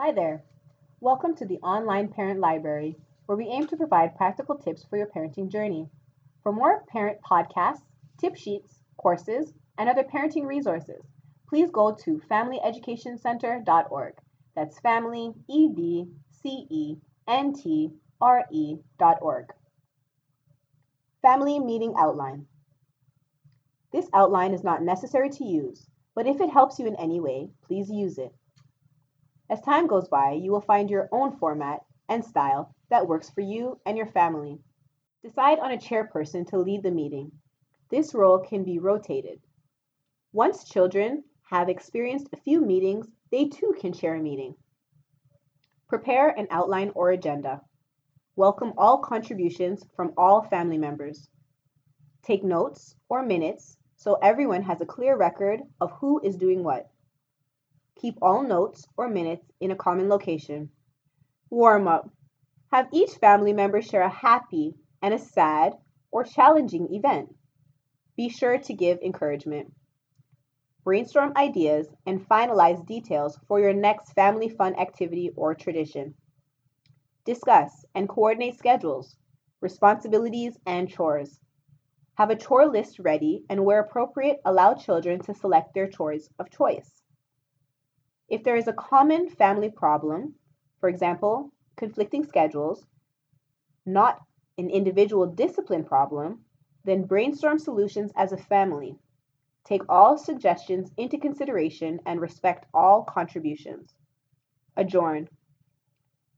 [0.00, 0.44] Hi there.
[1.00, 5.08] Welcome to the Online Parent Library, where we aim to provide practical tips for your
[5.08, 5.88] parenting journey.
[6.44, 7.82] For more parent podcasts,
[8.16, 11.04] tip sheets, courses, and other parenting resources,
[11.48, 14.14] please go to familyeducationcenter.org.
[14.54, 16.94] That's family, E D C E
[17.26, 17.90] N T
[18.20, 19.46] R E dot org.
[21.22, 22.46] Family Meeting Outline.
[23.92, 27.50] This outline is not necessary to use, but if it helps you in any way,
[27.66, 28.32] please use it.
[29.50, 33.40] As time goes by, you will find your own format and style that works for
[33.40, 34.58] you and your family.
[35.22, 37.32] Decide on a chairperson to lead the meeting.
[37.88, 39.40] This role can be rotated.
[40.32, 44.54] Once children have experienced a few meetings, they too can chair a meeting.
[45.88, 47.62] Prepare an outline or agenda.
[48.36, 51.28] Welcome all contributions from all family members.
[52.22, 56.88] Take notes or minutes so everyone has a clear record of who is doing what.
[57.98, 60.70] Keep all notes or minutes in a common location.
[61.50, 62.08] Warm up.
[62.70, 65.76] Have each family member share a happy and a sad
[66.12, 67.34] or challenging event.
[68.16, 69.72] Be sure to give encouragement.
[70.84, 76.14] Brainstorm ideas and finalize details for your next family fun activity or tradition.
[77.24, 79.16] Discuss and coordinate schedules,
[79.60, 81.40] responsibilities, and chores.
[82.14, 86.50] Have a chore list ready and, where appropriate, allow children to select their chores of
[86.50, 87.02] choice.
[88.28, 90.34] If there is a common family problem,
[90.80, 92.86] for example, conflicting schedules,
[93.86, 94.20] not
[94.58, 96.44] an individual discipline problem,
[96.84, 98.98] then brainstorm solutions as a family.
[99.64, 103.94] Take all suggestions into consideration and respect all contributions.
[104.76, 105.28] Adjourn.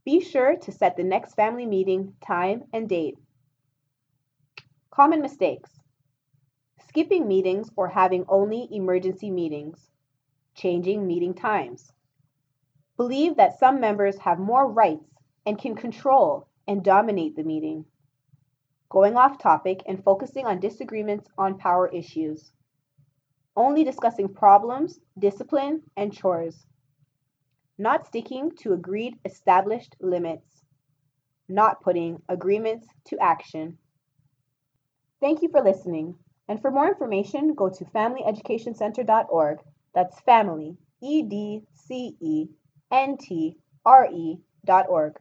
[0.04, 3.18] Be sure to set the next family meeting time and date.
[4.90, 5.80] Common mistakes
[6.88, 9.90] skipping meetings or having only emergency meetings,
[10.60, 11.90] changing meeting times.
[12.96, 15.08] Believe that some members have more rights
[15.46, 17.86] and can control and dominate the meeting.
[18.90, 22.52] Going off topic and focusing on disagreements on power issues.
[23.56, 26.66] Only discussing problems, discipline, and chores.
[27.78, 30.62] Not sticking to agreed established limits.
[31.48, 33.78] Not putting agreements to action.
[35.20, 36.16] Thank you for listening.
[36.48, 39.60] And for more information, go to familyeducationcenter.org.
[39.94, 42.46] That's family, E D C E
[42.92, 45.18] N T R E dot org.